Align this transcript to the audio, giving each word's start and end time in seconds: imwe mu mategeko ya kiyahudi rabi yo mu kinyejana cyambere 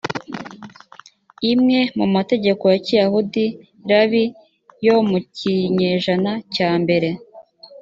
imwe 1.51 1.79
mu 1.97 2.05
mategeko 2.15 2.63
ya 2.73 2.79
kiyahudi 2.85 3.45
rabi 3.89 4.23
yo 4.85 4.97
mu 5.09 5.17
kinyejana 5.37 6.31
cyambere 6.53 7.09